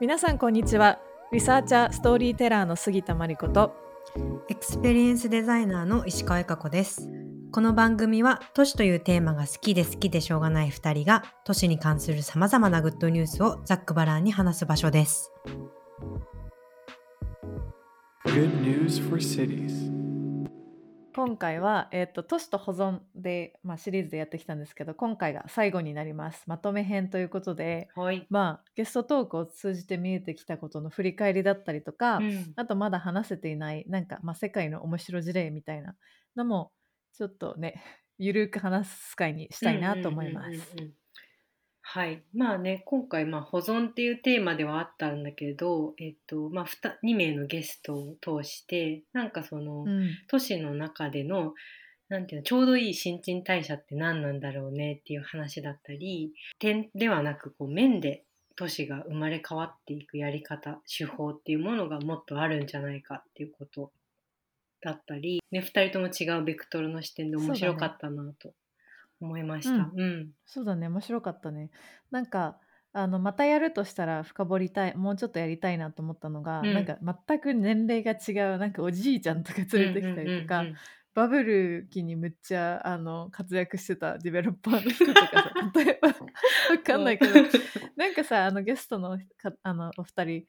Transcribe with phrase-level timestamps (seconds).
[0.00, 1.00] 皆さんこんにちは。
[1.32, 3.74] リサーチャーストーリーテラーの杉田真理子と。
[4.48, 7.08] エクスペリエンスデザイナーの石川恵香子です。
[7.50, 15.32] この番組は都市というテーマが好きで好きでしょうがない2人が都市に関するさまざまなグッドニュースをざっくばらんに話す場所です。
[18.24, 19.97] Good news for cities.
[21.18, 26.44] 今回は、えー、と都市と保存で、まあ、シリーズでやってきたんですけど今回が最後になります。
[26.46, 32.52] まとめ編ということで、はい、まあ、ゲストトークを通じて見えてきたことの振り返りだったりとか、うん。
[32.54, 35.96] あとまだ話せていないなんか、まあ、世界の面白事例みたいな
[36.36, 36.70] のも
[37.12, 37.82] ちょっとね
[38.18, 40.46] ゆるく話す会にしたいなと思います。
[40.46, 40.92] うんうんうんうん
[41.90, 42.22] はい。
[42.34, 50.10] まあね今回まあ保存っていうテーマではあったんだけど、えっとまあ、2, 2名のゲストを通してなんかその、うん。
[50.28, 51.54] 都市の中での
[52.10, 58.22] なんていうのちょうどいい新陳代謝って何なんだろうねっていう話だったり点ではなくこう面で
[58.54, 63.92] 都市が生まれ変わっていくやり方手法っていうものがもっとあるんじゃないかっていうこと
[64.82, 68.52] だったり、ね、2人とも違うベクトルの視点で面白かったなと
[69.20, 69.90] 思いました。
[69.94, 70.30] うん。
[70.46, 70.88] そうだね。
[70.88, 71.70] 面白かったね。
[72.10, 72.58] なんか
[72.92, 76.74] あのまたやるとしたら深掘りたいもうちょっとやりたいなと思ったのが、うん。
[76.74, 80.66] なんか全く年齢が違うなんかおじいちゃんとか連れてきたりとか、うん。
[80.66, 80.76] うんうん
[81.14, 86.14] バブル期にむっちゃあの活躍してたディベロッパーの人とかさ 例えばわ
[86.84, 87.34] かんないけど。
[87.96, 90.46] なんかさあのゲストのかあのお二人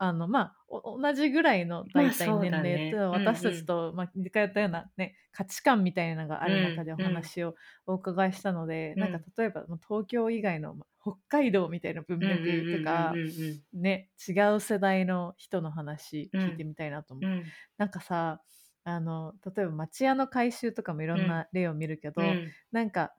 [0.00, 2.90] あのまあお同じぐらいの大体まあそう年だね。
[2.90, 3.12] 齢と、うんうん。
[3.26, 7.00] 私たちと、まあ、似通ったような、ね、価値観みたいなのがある中でおうん。
[7.02, 7.14] うん。
[7.14, 7.54] 話を
[7.86, 9.00] お伺いしたので、うん。
[9.00, 17.30] なんか例えばまあ東京以外のまあ北海道みたいな文脈とか、うんうんうんね、違う世代の人の話聞いてみたいなと思う。
[17.30, 17.38] うん。
[17.38, 17.44] うん
[17.76, 18.40] なんかさ
[18.84, 22.50] あの例えば町屋の改修とかもいろんな例を見るけど、うん。
[22.72, 23.12] なんか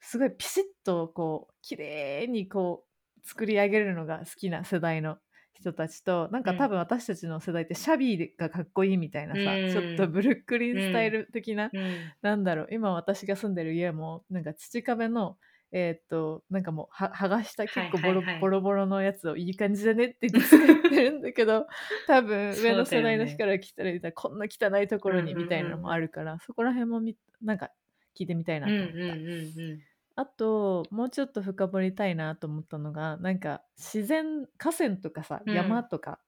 [0.00, 2.84] すごいピシッとこう綺麗にこ
[3.24, 5.18] う作り上げるのが好きな世代の
[5.60, 6.58] 人たちとなんかうん。
[6.58, 9.72] 多分私たちの世代ってシャビーがかっこいいみたいなさ、うん。
[9.72, 11.96] ちょっとブルックリンスタイル的な、うん。
[12.22, 15.36] なんだろう今私が住んでる家もなんか土壁の
[15.70, 21.66] えーっとなんかもうは剥がした結構ボロ,、ボロボロのやつをいい感じだねって言って作ってるんだけど
[22.06, 25.42] 多分上の世代の人から来たら、こんな汚いところにうんうんうんうん。
[25.44, 27.70] みたいなのもあるから、そこら辺もみなんか
[28.18, 28.98] 聞いてみたいなとうん思った。
[28.98, 29.82] うんうん
[30.18, 35.52] あともうちょっと深掘りたいなと思ったのがなんか自然河川とかさ、うん。
[35.52, 36.20] 山とか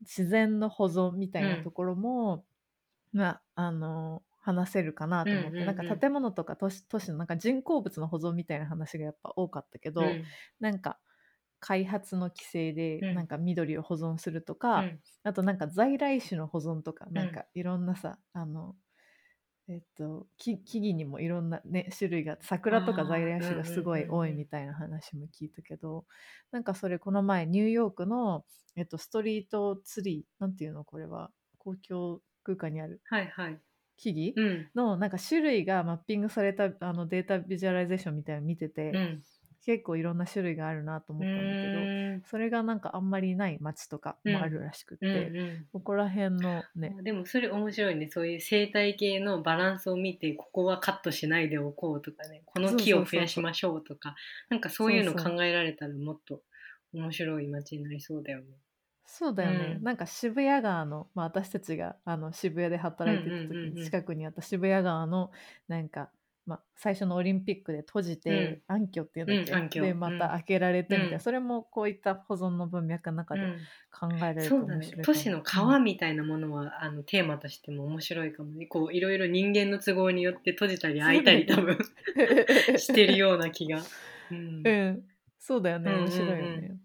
[0.00, 1.60] 自然の保存みたいなうん。
[1.60, 2.46] ところも、
[3.12, 5.66] まああの話せるかなと思って、うんうんうん。
[5.66, 10.36] なんか建物とか都市都市のなんか人工物の保存みたいな話がやっぱ多かったけど、うん。
[10.60, 11.00] なんか
[11.60, 13.10] 開発の規制でうん。
[13.10, 15.02] なんか緑を保存するとか、うん。
[15.24, 17.16] あとなんか在来種の保存とか、ん。
[17.16, 18.76] なんかいろんなさあの
[19.68, 26.04] えっと木木々にもいろんなね種類が桜とか在来種がすごいうんうんうんうん多いみたいな話も聞いたけど、
[26.52, 28.44] なんかそれこの前ニューヨークの、
[28.76, 33.58] えっと、 street tree なんていうのこれは公共空間にあるはいはい。
[33.96, 34.70] 木々、うん。
[34.74, 39.22] のなんか種類がマッピングされたあの data visualization みたいなの見てて、うん
[39.66, 41.82] 結構いろんな種類があるなと思ったんだけど、う
[42.18, 42.22] ん。
[42.30, 45.66] それがなんかあんまりない街とかもあるらしくて、うんうん。
[45.72, 46.96] ここら辺のね。
[47.02, 48.08] でもそれ面白いね。
[48.08, 52.42] そういう生態系のバランスを見てここはカットしないでおこうとかね。
[52.46, 54.14] この木を増やしましょうとか。
[54.50, 56.42] なんかそういうの考えられたらもっと
[56.94, 58.44] 面白い街になりそうだよね。
[59.04, 59.82] そうだよね、うん。
[59.82, 65.32] なんか渋谷川の、まあ、私たちがあの渋谷で働いてた時近くにあった渋谷川の
[65.68, 66.10] なんか、
[66.46, 71.20] まあ、最初のオリンピックで閉じて、暗渠っていうんだっけ、うんでまた開けられてみたいな、うん。
[71.20, 73.44] それもこういった保存の文脈の中でう。
[73.46, 73.58] ん。
[73.98, 78.66] 考えられると面白いかも、都市の川みたいなものは、あのテーマとしても面白いかもね。
[78.66, 81.78] こういろいろ人間の都合によって閉じたり開いたり多分
[82.78, 83.82] してるような気が。
[84.30, 84.62] うん。
[84.66, 85.04] うん、
[85.38, 85.90] そうだよね。
[85.90, 86.10] うんうんうん。
[86.10, 86.76] 面白いよね。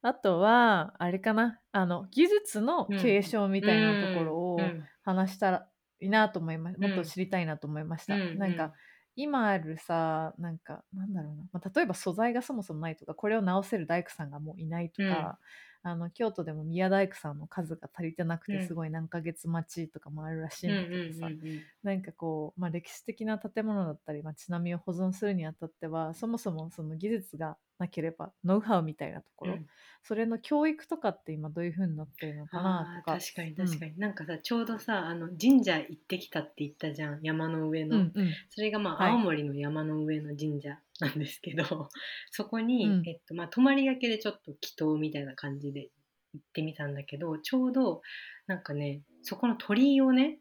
[0.00, 1.60] あとはあれかな。
[1.72, 4.84] あの技術の継承みたいなところをうん。
[5.02, 5.68] 話したら
[6.00, 6.80] いいなと思いまん。
[6.80, 8.14] もっと知りたいなと思いました。
[8.14, 8.38] うんうん。
[8.38, 8.72] なんか
[9.14, 15.38] 今あるさなんかなんだろうな、まあ、例えば素材がそもそもないとかこれを直せる大工さんがもういないとか、
[15.88, 18.66] あの京都でも宮大工さんの数が足りてなくてうん。
[18.66, 21.62] すごい何ヶ月待ちとかもあるらしいうんんだけどさ、うんうん。
[21.84, 29.66] なんかこう、まあ、歴史的な建物だったり街並みを保存するにあたってはそもそもその技術がなければノウハウみたいなところ、うん。
[30.02, 33.18] それの教育とかって今どういう風になってるのかなとか。
[33.18, 38.30] 確かに確かに、なんかさちょうどさあの神社行ってきたって言ったじゃん山の上の、うんうん。
[38.50, 39.12] それがまあ、はい。
[39.12, 41.88] 青森の山の上の神社なんですけど
[42.30, 43.08] そこに、うん。
[43.08, 45.90] えっとまあ、泊まりがけでちょっと祈祷みたいな感じで
[46.32, 48.02] 行ってみたんだけどちょうど
[48.46, 50.38] なんかねそこの鳥居をね、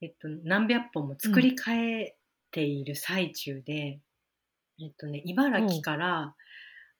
[0.00, 2.16] えっと、何百本も作り変え
[2.50, 4.00] ている最中で、
[4.80, 6.34] えっとね茨城から、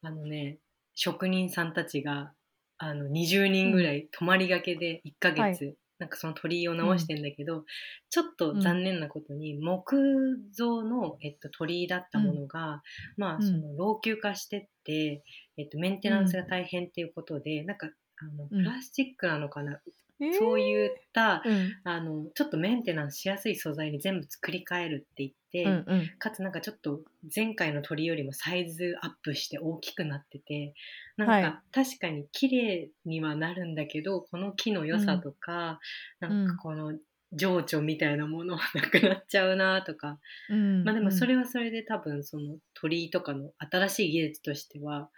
[0.02, 0.58] あのね
[0.94, 2.32] 職人さんたちが
[2.78, 7.64] あの20人ぐらい泊まりがけで1ヶ月、はなんかその鳥居を直してんだけど、
[8.08, 12.82] ちょっと残念なことに木造の、えっと、鳥居だったものが、
[13.18, 13.42] まあうん。
[13.42, 15.22] その老朽化してって、
[15.58, 18.48] えっと、メンテナンスが大変っていうことで、なんかあのうん。
[18.48, 19.80] プラスチックなのかな、
[20.20, 20.38] えー。
[20.38, 21.70] そういったうん。
[21.84, 26.10] あのちょっとメンテナンスしやすい素材に全部作り変えるって言って、うんうん。
[26.18, 27.00] かつなんかちょっと
[27.34, 30.74] 前回の鳥よりもサイズアップして大きくなってて
[31.16, 35.80] なんはいか確かに綺麗にはなるんだけどこの木の良さとか、
[36.20, 36.94] なんかこの
[37.32, 40.18] 情緒みたいなものはなくなっちゃうなとか、
[40.48, 40.84] うん。
[40.84, 45.08] まあでもそれはそれで多分その鳥居とかの新しい技術としては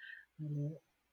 [0.41, 0.71] あの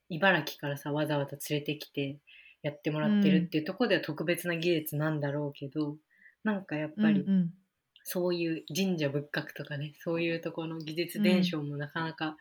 [0.09, 2.17] 茨城からさわざわざ連れてきて
[2.61, 5.95] やってもらってるっていうところでは特別な技術なんだろうけど、
[6.43, 7.49] なんかやっぱりうんうん
[8.11, 12.35] そういう神社仏閣とかねそういうところの技術伝承もなかなか、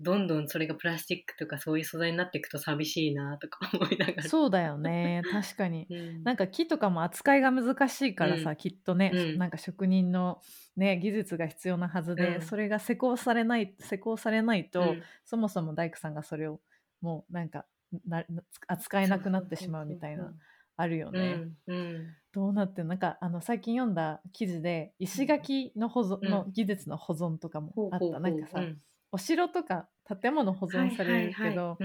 [0.00, 4.22] どんどんそれがプラスチックとかそういう素材になっていくと寂しいなとか思いながら。
[4.22, 5.22] そうだよね。
[5.32, 5.86] 確かに。
[5.90, 6.24] うん。
[6.24, 8.56] なんか木とかも扱いが難しいからさ、うん。
[8.56, 9.38] きっとね、うん。
[9.38, 10.40] なんか職人の、
[10.76, 12.42] ね、技術が必要なはずで、うん。
[12.42, 15.02] それが施工されない施工されないと、うん。
[15.24, 16.60] そもそも大工さんがそれを
[17.00, 17.66] もうなんか
[18.06, 18.24] な
[18.66, 20.34] 扱えなくなってしまうみたいな
[20.76, 21.36] あるようね。
[21.46, 22.16] んうん。
[22.32, 26.30] どうなってなんかあの最近読んだ記事で石垣の保存、うん。
[26.30, 28.78] の技術の保存とかもあった、ほうほうほうなんかさ、うん。
[29.12, 29.88] お城とか
[30.20, 31.78] 建物保存されるけど、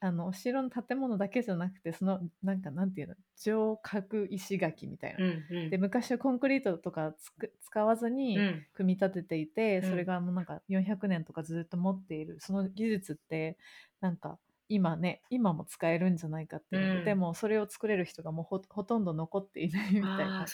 [0.00, 3.14] あのお城の建物だけじゃなくてそのなんかなんていうの？
[3.34, 5.70] 城郭石垣みたいな、うんうん。
[5.70, 8.66] で昔はコンクリートとかつく使わずにうん。
[8.74, 9.90] 組み立てていて、うん。
[9.90, 13.58] それがもうなんか400年とかずっと持っているその技術って
[14.00, 14.38] なんか
[14.68, 17.04] 今ね今も使えるんじゃないかっていううん。
[17.04, 20.46] でもそれを作れる人がもうほほとんど残っていないみたいな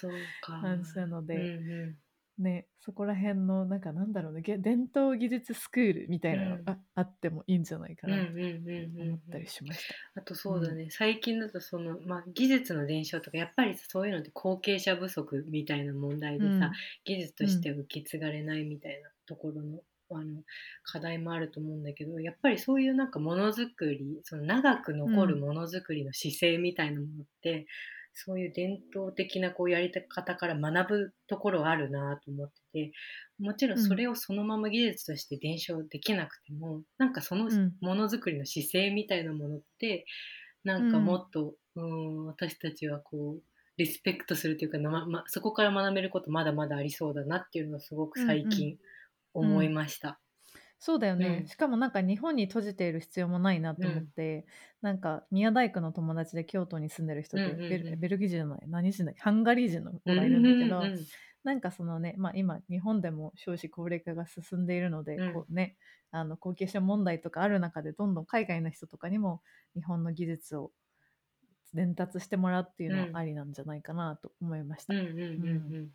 [0.43, 1.97] 感じなので、うんうん。
[2.39, 9.95] ね、そこら辺のなんかなんだろうねげ伝統技術スクールみたいなのがあ,、ってもいいんじゃないかなとうんうんうんうん思ったりしました。
[10.21, 16.73] あとそうだね、最近だとその、まあ、技術の伝承とかやっぱりそういうのって後継者不足みたいな問題でさ、うん。
[17.05, 19.81] 技術として受け継がれないみたいなところの,、
[20.19, 20.43] あの
[20.83, 27.67] 課題もあると思うんだけどやっぱりそういうなんかものづくりその長く残るものづくりの姿勢みたいなものって、
[28.15, 32.93] そういう伝統的なこうやり方から学ぶところあるなと思ってて
[33.39, 37.73] もちろんそれをそのまま技術として伝承できなくても、なんかそのうん。
[37.81, 40.07] ものづくりの姿勢みたいなものって
[40.65, 43.43] なんかもっと、うん、私たちはこう
[43.79, 48.77] リスペクトするというか、まま、そこから学べることまだまだありそうだなっていうのをすごく最近
[49.35, 50.21] 思いました。
[50.79, 51.47] そうだよね、うん。
[51.47, 54.47] しかもなんか日本に閉じている必要もないなと思って、
[54.81, 57.69] なんか宮大工の友達で京都に住んでる人で、うんうんうん。
[57.69, 61.07] ベルベルギー人じゃない何人だハンガリー人の子がいるんだけど、うんうんうん。
[61.45, 65.33] なんかそのね、まあ、今日本でも少子高齢化が進んでいるので、うん。
[65.35, 65.77] こうね
[66.11, 69.41] あの後継者問題とかある中でどんどん海外の人とかにも
[69.75, 70.73] 日本の技術を
[71.75, 73.13] 伝達してもらうっていうのうん。
[73.13, 74.95] はありなんじゃないかなと思いました。
[74.95, 75.15] うんうん。
[75.15, 75.91] うん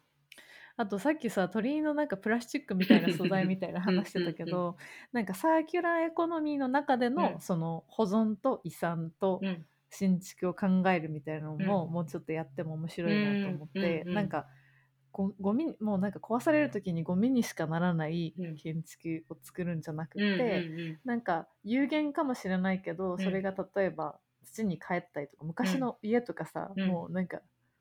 [0.78, 4.78] あとさっきさ鳥居のなんかプラスチックみたいな素材みたいな話してたけうんど
[5.12, 7.42] なんかサーキュラーエコノミーの中での、うん。
[7.42, 9.42] その保存と遺産と
[9.90, 11.92] 新築を考えるみたいなのも、うん。
[11.92, 14.14] もうちょっとやっても面白いなと思って、うん。
[14.14, 14.46] なんか
[15.12, 18.56] ゴゴミもうなんか壊される時にゴミにしかならないうん。
[18.56, 23.18] 建築を作るんじゃなくて、うんうんなんか有限かもしれないけど、ん。
[23.18, 26.88] それが例えば土に帰ったりとか昔の家とかさ、うん。
[26.88, 27.40] もうなんか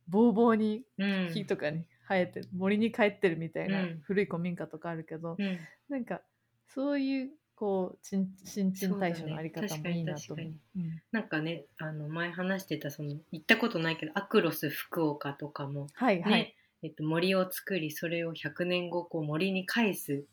[0.09, 1.31] ボーボーにうん。
[1.35, 4.01] 木とかに生えて森に帰ってるみたいなうん。
[4.03, 5.59] 古い古民家とかあるけど、うん。
[5.89, 6.21] なんか
[6.69, 10.37] そういうこう新陳代謝のあり方もいいなと思う。
[10.37, 10.57] 確かに。
[10.77, 11.03] うん。
[11.13, 16.33] なんかねあの前話してたその行ったことないけどアクロス福岡とかもはいはい。
[16.33, 20.25] ねえっと、森を作りそれを100年後こう森に返す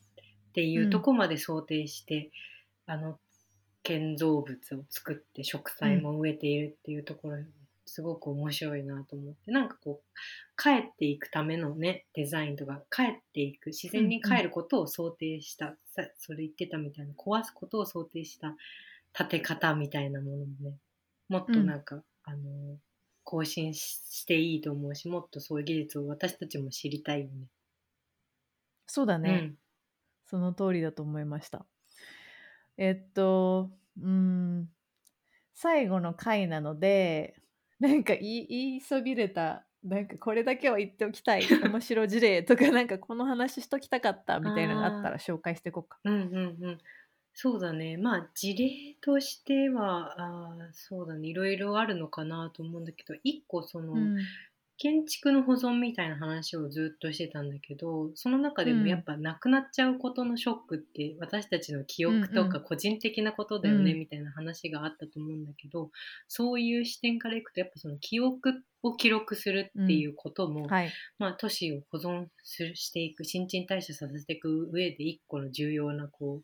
[0.49, 0.89] っていううん。
[0.89, 2.31] とこまで想定して、
[2.85, 3.17] あの
[3.81, 7.37] 建造物を作って植栽も植えているっていうところ、
[7.93, 9.51] すごく面白いなと思って。
[9.51, 18.55] なんかこう帰っていくためのねデザインとか帰っていく自然に帰ることを想定した、さそれ言ってたみたいな壊すことを想定した
[19.13, 20.77] 建て方みたいなものもね
[21.29, 22.77] もっとなんか、あの
[23.23, 27.47] 更新ししていいと思うしもっとそういう技術を私たちも知りたいよね。
[28.87, 29.53] そうだね、
[30.25, 31.65] その通りだと思いました。
[32.77, 33.69] えっと、
[34.01, 34.69] うーん、
[35.53, 37.35] 最後の回なので、
[37.83, 45.99] なんか言い 言いそびれた、なんかこれだけは言っておきたい、面白事例とか、なんかこの話しときたかったみたいなのがあったら紹介していこうか。
[46.05, 46.63] うん、うんうん。
[46.63, 46.77] うん
[47.35, 47.97] そうだね。
[47.97, 50.13] まあ事例としては
[50.51, 51.27] あーそうだね。
[51.29, 54.17] いろいろあるのかなと思うんだけど一個その、うん
[54.83, 65.89] 建築の保存みたいな話をずっとしてたんだけどその中でもやっぱなくなっちゃうことのショックって私たちの記憶とかうんうん個人的なことだよねうんみたいな話があったと思うんだけど
[66.27, 70.91] そういう視点からいくとやっぱその記憶を記録するっていうことも、はい。
[71.17, 76.41] まあ、都市を保存するしていく新陳代謝させていく上で一個の重要なこ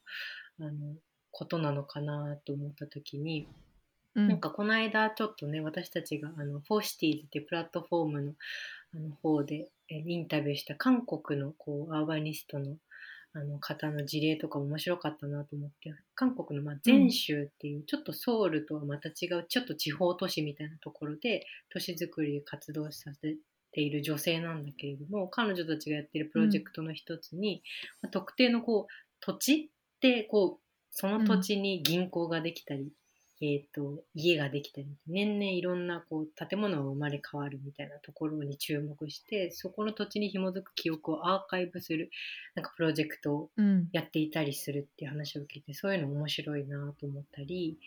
[0.57, 0.95] うあの
[1.31, 3.49] ことなのかなと思った時に
[4.15, 4.27] うん。
[4.27, 8.33] なんかこの間ちょっとね私たちがあの for Cities っていうプラットフォームの
[8.95, 12.77] あの方でえインタビューした韓国のこう urbanist の
[13.33, 23.35] あの方の事例とかも面白かったなと思って韓国のまあ全州っていうちょっとソウルとはまた違うちょっと地方都市みたいなところで都市づくり活動させ
[23.71, 27.61] ている女性なんだけれども彼女たちがやってるプロジェクトの一つに、
[28.01, 32.91] まあ特定のこう土地ってこうその土地に銀行ができたり、
[33.41, 42.09] えー、と家ができたり年々いろんなこう建物が生まれ変わるみたいなところに注目してそこの土地に紐づく記憶をアーカイブする
[42.55, 43.89] なんかプロジェクトをうん。
[43.91, 47.77] やっていたりするっていう話を聞いてそういうの面白いなと思ったり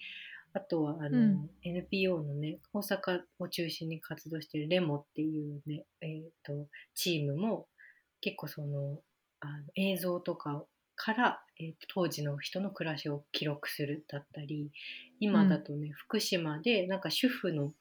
[0.54, 7.66] あとはあの、うん NPO のね大阪を中心に活動しているレモっていうね、えー、とチームも
[8.21, 8.99] 結構その
[9.40, 10.64] あの映像とか
[11.04, 14.71] から、えーと当時の人の暮らしを記録するだったり
[15.18, 17.73] 今だとね、福島でなんか主婦の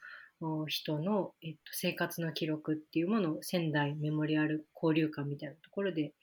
[0.41, 6.13] お人の、えっと、生活の記録っていうものを仙台メモリアル交流館みたいなところで、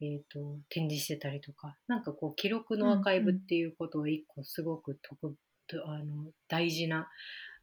[0.00, 5.34] えっと、展示してたりとかなんかこう記録のアーカイブっていうことは一個すごく特
[5.66, 7.08] とあの大事な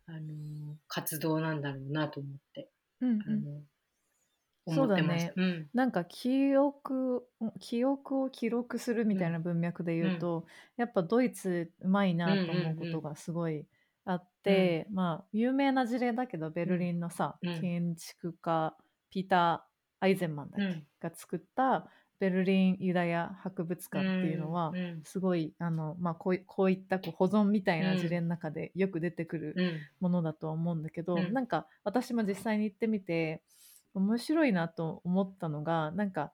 [0.08, 2.68] あの活動なんだろうなと思って、
[3.02, 3.22] うんうん。
[3.22, 3.62] あの
[4.74, 5.34] そうだね思ってました。
[5.36, 5.72] うん。
[5.74, 7.28] なんか記憶
[7.60, 10.46] 記憶を記録するみたいな文脈で言うと、
[10.78, 13.68] やっぱドイツうまいなと思うことがすごい
[14.06, 17.60] あって、まあ有名な事例だけどベルリンのさ、うん。
[17.60, 18.76] 建築家
[19.10, 20.88] ピーター・アイゼンマンだっけ、うん。
[21.00, 24.84] が作ったベルリンユダヤ博物館っていうのは、うん。
[24.84, 25.04] うん。
[25.04, 29.88] すごいあの、まあ、こういこういったこう保存みたいな事例の中でよく出てくるうん。
[30.00, 31.34] ものだとは思うんだけど、うん。
[31.34, 33.44] なんか私も実際に行ってみて
[33.94, 36.34] 面白いなと思ったのがなんか、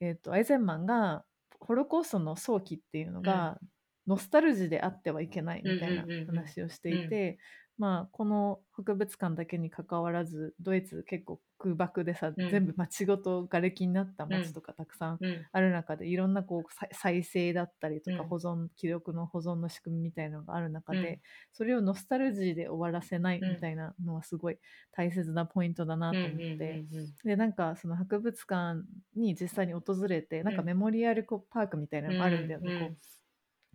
[0.00, 1.24] えー、とアイゼンマンが
[1.60, 3.58] ホロコーストの早期っていうのが、
[4.06, 6.36] ノスタルジーであってはいけないみたいなうんうんうんうん。
[6.36, 7.38] 話をしていて、
[7.76, 12.50] まあ、この博物館だけにかかわらずドイツ結構空爆でさ、うん。
[12.50, 15.46] 全部町ごと瓦礫になった町とかたくさんうん。
[15.50, 18.28] ある中でいろんなこうさ再生だったりとかうん。
[18.28, 21.20] 保存、記録の保存の仕組みみたいなのがある中で、うん。
[21.52, 23.54] それをノスタルジーで終わらせないうん。
[23.54, 24.58] みたいなのはすごい
[24.92, 28.82] 大切なポイントだなと思って、うんうんうんでなんかその博物館
[29.16, 32.76] に実際に訪れてなんかメモリアルパークみたいなのもあるんだよね、う。
[32.76, 32.96] んこう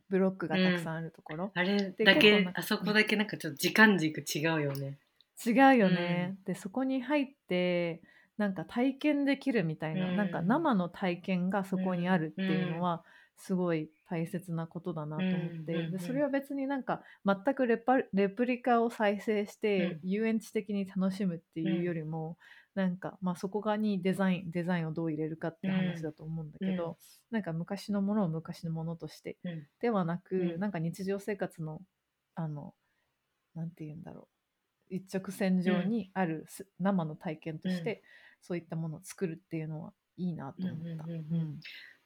[0.10, 4.98] ブロックがたくさんあるところ、あれでだけあそこだけなんかちょっと時間軸違うよね。
[5.46, 8.02] 違うよね、でそこに入って
[8.38, 10.18] なんか体験できるみたいな、うん。
[10.18, 13.04] なんか生の体験がそこにあるっていうのは
[13.38, 22.38] すごい大切なことだなと思って、うんうんうんでそれは別になんか全くレパレプリカを再生して遊園地的に楽しむっていうよりも、
[22.76, 26.96] なんか、まあ、そこがにデザインデザインをどう入れるかって話だと思うんだけど、うん。
[27.32, 29.68] なんか昔のものを昔のものとしてうん。
[29.80, 31.82] ではなく、うんなんか日常生活の
[32.36, 32.74] あの
[33.56, 34.28] なんて言うんだろ
[34.92, 34.96] う。
[34.96, 38.02] 一直線上にあるす生の体験として、
[38.42, 41.04] そういったものを作るっていうのはいいなと思った。
[41.04, 41.42] うんうんうん。
[41.42, 41.60] うん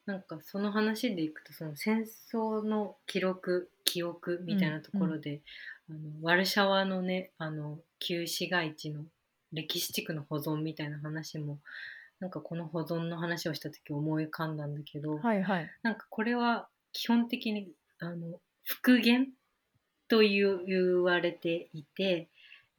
[0.05, 5.41] なんかその話でいくとその戦争の記録記憶みたいなところで、
[5.89, 9.01] あのワルシャワのねあの旧市街地の
[9.53, 11.59] 歴史地区の保存みたいな話も
[12.19, 15.71] なんかこの保存の話をした時思い浮かんだんだけど、はいはい。
[15.83, 17.69] なんかこれは基本的に
[17.99, 19.27] あの復元
[20.07, 22.27] という言われていて、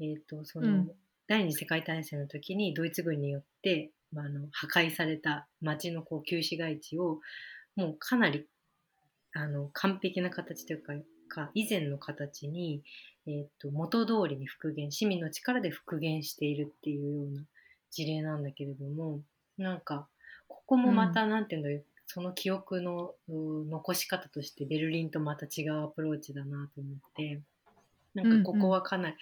[0.00, 0.90] えー、とその、うん
[1.26, 7.20] 第二次世界大戦の時にドイツ軍によって、まあ、あの破壊された町のこう旧市街地を
[7.76, 8.46] もうかなり
[9.34, 10.92] あの完璧な形というか
[11.28, 12.82] か以前の形に、
[13.26, 17.42] えー、と元通りに復元市民の力で復元しているっていうような
[17.90, 19.20] 事例なんだけれども
[19.58, 20.06] なんか
[20.48, 27.40] ここもまたなんていうんだろう、その記憶のう残し方としてベルリンとまた違うアプローチだなと思って
[28.14, 29.16] なんかここはかなり、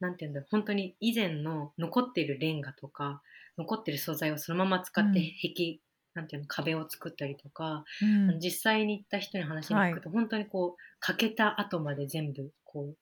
[0.00, 3.20] なんていうんだろう本当に以前の残っているレンガとか
[3.60, 5.24] 残ってる素材をそのまま使ってうん。
[5.54, 5.78] 壁、
[6.14, 8.04] なんていうの壁を作ったりとか、う
[8.36, 8.40] ん。
[8.40, 12.96] 実際に行った人に話に聞くと、本当にこう欠けた後まで全部こう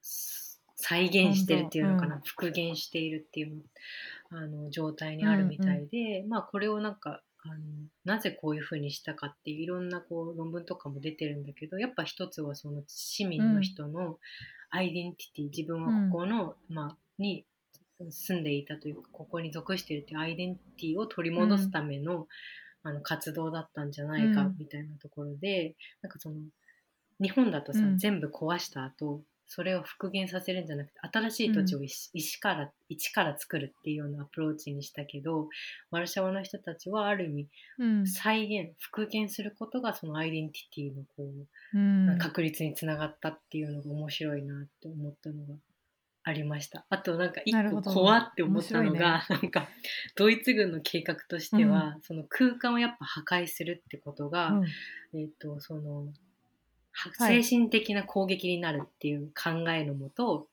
[0.00, 3.54] す再現してるっていうのかな、本復元しているっていう
[4.30, 7.54] のあの状態にあるみたいで、まあこれをなんかあの
[8.04, 14.18] なぜこういうふうにしたかっていういろんなこう論文とかも出てるんだけどやっぱ一つはその市民の人の
[14.70, 17.44] アイデンティティ、自分はここの、まあ、に
[18.10, 22.26] 住んでいたというかここに属しているというアイデンティティを取り戻すための,、
[22.82, 24.56] あの活動だったんじゃないかうん。
[24.58, 26.36] みたいなところで、なんかその
[27.20, 27.98] 日本だとさ、うん。
[27.98, 29.22] 全部壊した後
[29.54, 35.48] それを復元させるんじゃなくて新しい土地を石,、石から一から作るっていうようなアプローチにしたけど
[35.90, 38.06] ワルシャワの人たちはある意味うん。
[38.06, 41.24] 再現復元することがそのアイデンティティのこ
[41.74, 42.18] ううん。
[42.18, 45.54] 確率につながったっていうのが面白いなって思ったのが
[46.24, 46.84] ありました。
[46.88, 49.68] あとなんか一個怖って思ったの面が、なんか
[50.16, 55.20] ドイツ軍の計画としては、その空間をやっぱ破壊するってことが、うん。
[55.20, 56.06] えっ、とその
[56.92, 57.42] ははい。
[57.42, 60.48] 精神的な攻撃になるっていう考えのもと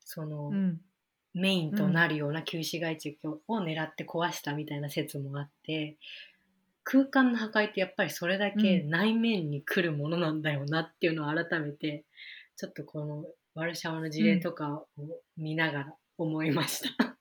[0.00, 0.80] その、うん。
[1.34, 5.96] メインとなるような旧市街地を狙って壊したみたいな説もあって
[6.82, 8.90] 空間の破壊ってやっぱりそれだけうん。
[8.90, 12.04] 内面に来るものなんだよなっていうのを改めて
[12.56, 13.24] ちょっとこの
[13.54, 14.88] ワルシャワの事例とかを
[15.36, 17.18] 見ながら思いました。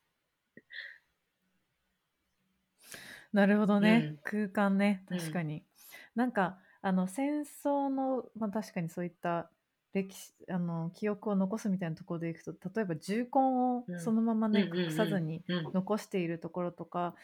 [3.33, 4.19] なるほどね、うん。
[4.23, 5.03] 空間ね。
[5.09, 5.19] うん。
[5.19, 5.63] 確かに、
[6.15, 9.51] なんかあの戦争の、まあ、確かにそういった
[9.93, 13.95] 歴史あの記憶を残すみたいなところでいくと例えば銃痕をうん。
[13.95, 14.87] そのままね、うんうんうん。
[14.87, 15.73] 隠さずにうん。
[15.73, 17.15] 残しているところとか、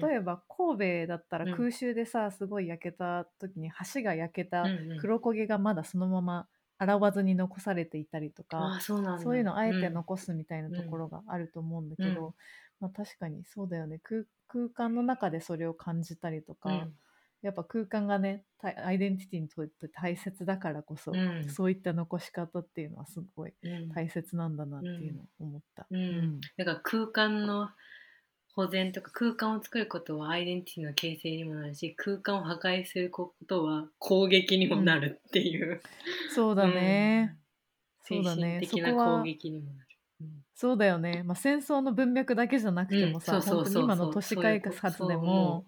[0.00, 1.54] 例例えば神戸だったらうん。
[1.56, 4.96] 空襲でさ、すごい焼けた時に橋が焼けたうんうん。
[4.96, 9.24] 黒焦げがまだそのまま洗わずに残されていたりとか、ああそうなんだ。
[9.24, 9.90] そういうのをあえてうん。
[9.90, 12.34] 残すみたいなところがあると思うんだけど、うん。
[12.80, 13.98] まあ、確かにそうだよね。
[14.00, 16.98] 空空間の中でそれを感じたりとか、うん。
[17.42, 21.46] やっぱ空間がねたアイデンティティにとって大切だからこそ、うん。
[21.46, 23.94] そういった残し方っていうのはすごいうん。
[23.94, 25.88] 大切なんだなっていうのを思った。
[25.90, 26.40] うん。
[26.56, 27.70] だから空間の
[28.58, 35.80] 保全とか空間を作ることはアイデンティティの形成にもなるし空間を破壊することは攻撃にもなるっていう、
[36.34, 37.36] そうだね、
[38.02, 39.88] そうだ精神ね的な攻撃にもなる。
[40.22, 40.28] うん。
[40.56, 43.42] そうだよね、まあ、戦争の文脈だけじゃなくてもさ、うん。
[43.42, 45.64] そうそうそう本当に今の都市開発でも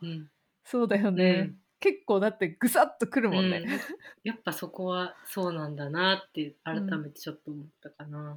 [0.64, 1.56] そうだよね、うん。
[1.78, 3.62] 結構だってぐさっとくるもんね。
[3.64, 3.70] うん。
[4.24, 8.36] やっぱそこはそうなんだなって改めてちょっと思ったかな。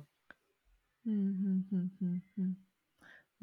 [1.07, 2.53] うんうんうんうんうん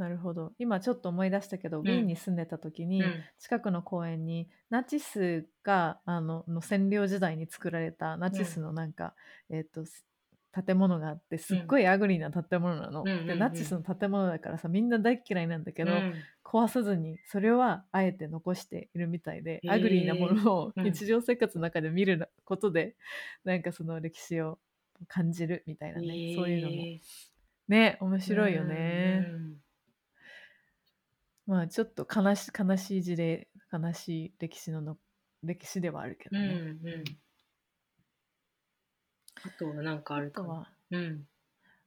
[0.01, 0.53] なるほど。
[0.59, 3.23] 今ちょっと思い出したけど、んウィーンに住んでた時に、うん。
[3.39, 9.15] 近くの公園にナチスがあのの占領時代に作られたナチスのなんか、
[9.51, 10.07] えっ、とす
[10.53, 13.27] 建物があってすっごい ugly な建物なの、うんうんうんうん。
[13.27, 16.15] でナチスの建物だからさみんな大っ嫌いなんだけど、うん。
[16.43, 20.85] 壊さずにそれはあえて残しているみたいで、 ugly なものをうん。
[20.85, 22.97] 日常生活の中で見ることで、
[23.45, 24.59] なんかその歴史を
[25.09, 27.01] 感じるみたいなね、そういうのもへ
[27.69, 29.27] ね面ー白いよね。
[29.29, 29.70] うん
[31.51, 34.97] まあちょっと悲し悲しい事例悲しい歴史のの
[35.43, 36.41] 歴史ではあるけうん。
[36.41, 37.05] うん
[39.43, 40.49] あとは何かあるかな。
[40.49, 41.25] あとはうん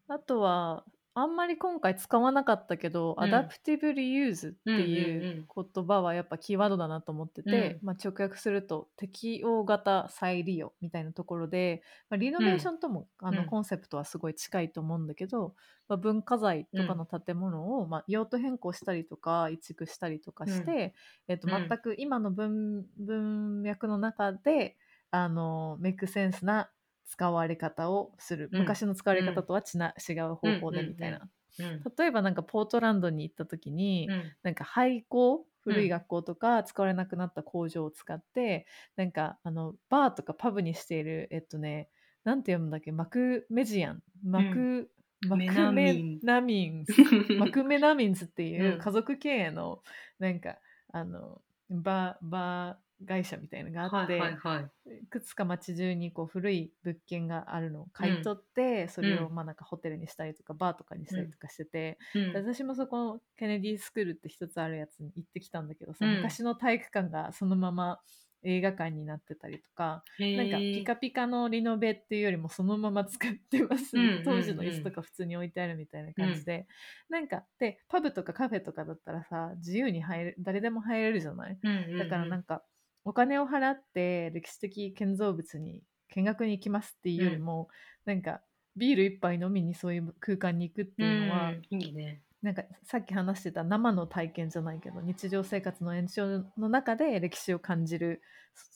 [0.10, 0.84] あとは
[1.16, 3.24] あんまり今回使わなかったけど、うん。
[3.24, 13.48] adap tive reuse っていんうんう言葉はやっぱキーワードだなと思ってて、まあ、直訳すると適応型再利用みたいなところで、まあ、リノベーションとも、あのうん。
[13.48, 15.56] コンセプトはすごい近いと思うんだけど、
[15.88, 20.96] まあ、文化財とかの建物を、まあ、用途変更したりとか移築したりとかして、
[21.28, 21.68] えっとうん。
[21.70, 24.78] 全く今の文文脈の中で
[25.12, 26.72] あのメイクセンスな
[27.14, 28.66] 使われ方をする、うん。
[28.66, 31.88] 昔の使われ方とはちな、違う方法でうんみたいな、うん。
[31.98, 34.36] 例えばなんかポートランドに行った時に、うん。
[34.44, 41.90] なんか廃校古うんい学校とか使われなくなった工場を使って、なんかあのバーとかパブにしているえっとね
[42.24, 42.92] なんて読むんだっけ？
[42.92, 44.04] マクメジアン。
[44.24, 46.86] マク、マメクメナミン。
[46.86, 46.94] ズ
[47.36, 48.78] マクメナミンズっていううん。
[48.78, 49.82] 家族経営の
[50.20, 50.58] なんか
[50.92, 55.04] あのバーバー会社みたいなのがあって、はいはいはい。
[55.04, 59.36] いくつか街中にこう古い物件があるのを買い取って、それをうん。
[59.36, 62.34] まあなんかホテルにしたりとかバーとかにしたりとかしてて、うん。
[62.34, 66.16] で私もそこのケネディスクールって一つあるやつに行ってきたんだけどさ、うん。
[66.18, 68.00] 昔の体育館がそのまま
[68.46, 74.24] 映画館になってたりとか、なんかピカピカのリノベっていうよりもそのまま使ってます、うんうんうん。
[74.26, 76.68] 当時の椅子とか普通に置いてあるみたいな感じで、
[77.10, 81.58] なんかでパブとかカフェとかだったらさ自由に入れ誰でも入れるじゃない？
[81.98, 82.64] だからなんか、か
[83.06, 87.70] お金を払って歴史的建造物に見学に行きますっていうよりも、
[88.06, 88.44] なんか
[88.76, 92.24] ビール一杯飲みにそういう空間に行くっていうのは、うんいいね。
[92.42, 98.22] なんかさっき話してた生の体験じゃないけど日常生活の延長の中で歴史を感じる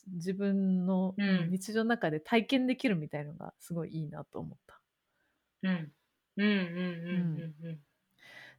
[0.07, 4.81] 自分のうん日常の中で体験できるみたいのがすごいいいなと思った。
[5.63, 5.93] うん。
[6.37, 6.57] うんうんう
[7.63, 7.83] んうん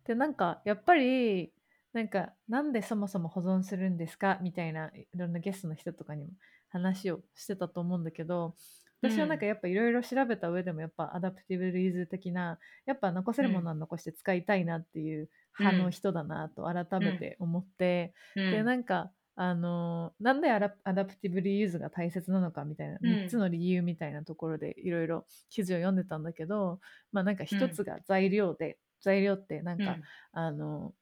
[0.04, 1.52] でなんかやっぱり
[1.92, 4.38] なんかなんでそもそも保存するんですか？
[4.42, 6.32] みたいないろんなゲストの人とかにも
[6.68, 8.54] 話をしてたと思うんだけど
[9.00, 18.50] 私はなんかやっぱいろいろ調べた上でもやっぱ adaptive reuse 的なやっぱ残せるものは残して使いたいなっていう派の人だなと改めて思って、うん。
[18.50, 26.80] でなんかあのーなんでアラ adaptive reuse が大切なのかみたいなうん3つの理由みたいなところでいろいろ記事を読んでたんだけど、
[27.12, 30.00] まあなんか1つが材料で、材料ってなんか、
[30.32, 30.92] あの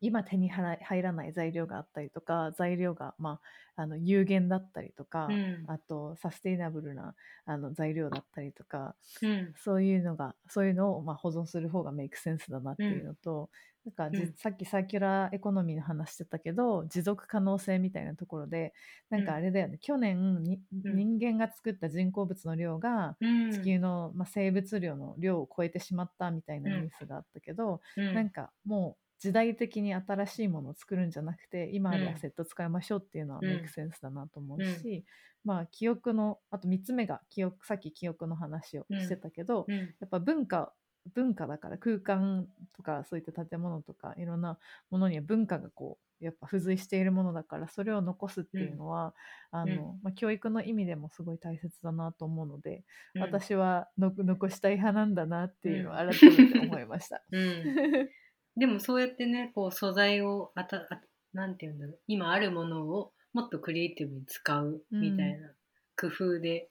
[0.00, 3.40] 今手に入らない材料があったりとか材料が、ま
[3.76, 5.66] あ、あの有限だったりとか、うん。
[5.66, 9.54] あとサステイナブルなあの材料だったりとかうん。
[9.56, 13.50] そういうのがそういうのをまあ保存する方が make sense だなっていうのと、
[13.84, 14.34] なんかじうん。
[14.36, 18.72] さっきサーキュラーエコノミーの話してたけど持続可能性みたいなところで
[19.10, 20.92] なんかあれだよね、去年にうん。
[20.92, 23.50] 人間が作った人工物の量がうん。
[23.50, 28.12] 地球の、まあ、生物量の量を超えてしまったみたいなうんニュースがあったけど、うん。
[28.12, 32.14] なんかもう時代的に新しいものを作るんじゃなくて今あるうん。
[32.14, 33.48] アセット使いましょうっていうのはうん。
[33.48, 35.04] make sense だなと思うし、
[35.44, 39.76] まあ記憶のあと3つ目が記憶さっき記憶の話をしてたけど、うん。
[39.76, 40.72] やっぱ文化
[41.14, 44.58] 文化だから空間とかそういった建物とかいろんな
[44.90, 49.14] ものには文化がこうやっぱ付随しているものだからそれを残すっていうのは、
[49.52, 53.22] あのまあ、教育の意味でもすごい大切だなと思うので、うん。
[53.22, 56.10] 私はの残したい派なんだなっていうのをうん。
[56.10, 57.22] 改めて思いました。
[58.58, 61.00] うんでもそうやってねこう素材をあたあ
[61.32, 65.50] なんて言うんだろう今あるものをもっとクリエイティブに使うみたいな
[65.96, 66.68] 工夫で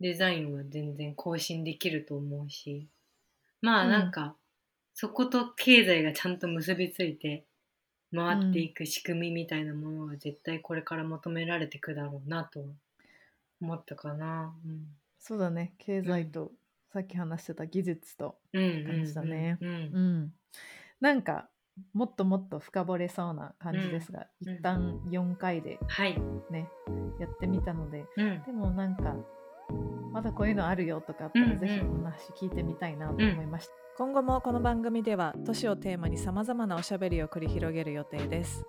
[0.00, 2.88] デザインは全然更新できると思うし。
[3.60, 4.10] まあうんなん。
[4.10, 4.36] か、
[4.94, 7.44] そこと経済がちゃんと結びついて
[8.14, 12.66] 回っていく仕組みみたいなものは絶対これから求められていくだろうなとは
[13.60, 14.54] 思ったかな。
[15.18, 15.74] そうだね。
[15.78, 16.52] 経済と、
[16.92, 19.68] さっき話してた技術と、うん、うん感じだねうん。
[19.68, 20.32] うん、
[21.00, 21.48] なんか
[21.92, 24.54] もっともっと深掘れそうな感じですが、うん。
[24.54, 26.68] 一旦4回ではい、ね
[27.20, 28.42] やってみたのでうん。
[28.44, 29.14] でもなんか
[30.12, 31.58] まだこういうのあるよとかあったら、うんうん。
[31.60, 38.64] ぜひお話聞いてみたいなと思いました、今後もこの番組では都市をテーマにさまざまなおしゃべりを繰り広げる予定です。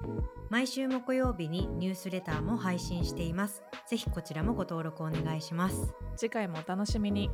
[0.50, 3.64] 毎週木曜日にニュースレターも配信しています。
[3.88, 5.94] ぜひこちらもご登録お願いします。
[6.16, 7.30] 次回もお楽しみに